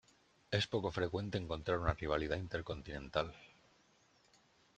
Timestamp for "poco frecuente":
0.67-1.37